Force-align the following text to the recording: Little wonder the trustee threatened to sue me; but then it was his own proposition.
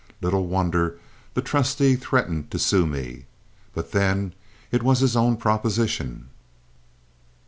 Little 0.19 0.47
wonder 0.47 0.97
the 1.35 1.43
trustee 1.43 1.95
threatened 1.95 2.49
to 2.49 2.57
sue 2.57 2.87
me; 2.87 3.25
but 3.75 3.91
then 3.91 4.33
it 4.71 4.81
was 4.81 4.97
his 4.97 5.15
own 5.15 5.37
proposition. 5.37 6.29